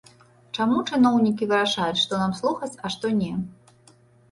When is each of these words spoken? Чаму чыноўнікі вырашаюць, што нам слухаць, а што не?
Чаму 0.61 0.79
чыноўнікі 0.89 1.49
вырашаюць, 1.51 1.99
што 2.05 2.23
нам 2.23 2.35
слухаць, 2.41 2.73
а 2.81 2.95
што 2.97 3.15
не? 3.21 3.31